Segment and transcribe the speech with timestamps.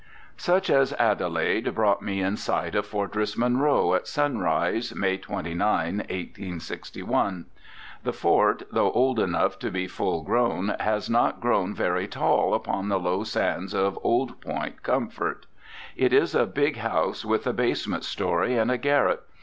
[0.37, 7.45] Such an Adelaide brought me in sight of Fortress Monroe at sunrise, May 29, 1861.
[8.01, 12.89] The fort, though old enough to be full grown, has not grown very tall upon
[12.89, 15.45] the low sands of Old Point Comfort.
[15.95, 19.21] It is a big house with a basement story and a garret.